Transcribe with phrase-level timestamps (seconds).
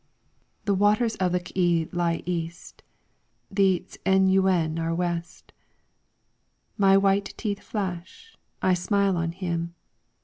[0.65, 2.81] The waters of the K'e lie east,
[3.51, 5.53] The Ts''en yuen are west.
[6.75, 9.75] My white teeth flash, I smile on him.